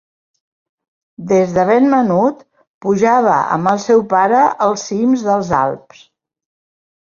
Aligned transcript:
Des 1.31 1.51
de 1.57 1.65
ben 1.69 1.85
menut, 1.91 2.39
pujava 2.85 3.35
amb 3.57 3.71
el 3.73 3.83
seu 3.85 4.03
pare 4.15 4.41
els 4.71 4.87
cims 4.89 5.27
dels 5.29 5.53
Alps. 5.61 6.03